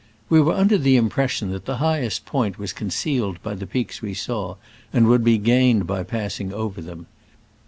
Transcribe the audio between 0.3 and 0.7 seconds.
were